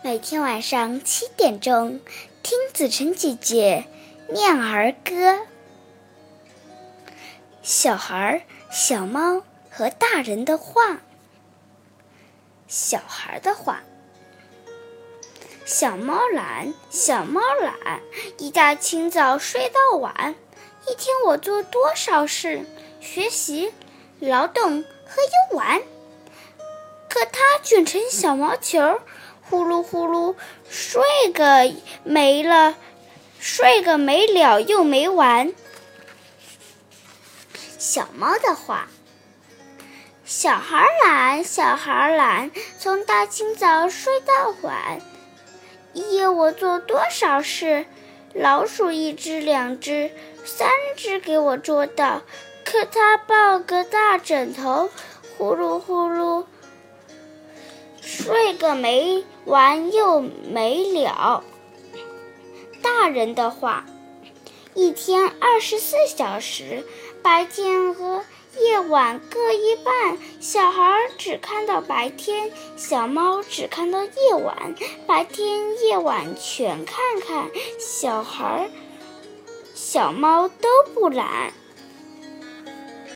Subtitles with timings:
[0.00, 2.00] 每天晚上七点钟，
[2.44, 3.84] 听子晨姐姐
[4.28, 5.40] 念儿歌。
[7.62, 11.00] 小孩、小猫和大人的话。
[12.68, 13.82] 小孩的话：
[15.66, 18.00] 小猫懒，小猫懒，
[18.38, 20.36] 一大清早睡到晚。
[20.86, 22.64] 一天我做多少事？
[23.00, 23.74] 学习、
[24.20, 25.82] 劳动和游玩。
[27.08, 29.00] 可它卷成小毛球。
[29.50, 30.34] 呼噜呼噜，
[30.68, 31.72] 睡个
[32.04, 32.74] 没了，
[33.38, 35.52] 睡个没了又没完。
[37.78, 38.88] 小猫的话：
[40.24, 45.00] 小孩懒，小孩懒，从大清早睡到晚。
[45.94, 47.86] 一夜我做多少事？
[48.34, 50.10] 老鼠一只两只
[50.44, 52.20] 三只给我捉到，
[52.64, 54.90] 可它抱个大枕头，
[55.36, 56.44] 呼噜呼噜。
[58.28, 61.42] 睡个没完又没了。
[62.82, 63.86] 大人的话：
[64.74, 66.84] 一天二十四小时，
[67.22, 68.22] 白天和
[68.60, 70.18] 夜晚各一半。
[70.40, 74.74] 小孩只看到白天，小猫只看到夜晚。
[75.06, 77.50] 白天夜晚全看看。
[77.80, 78.68] 小孩、
[79.74, 81.54] 小猫都不懒。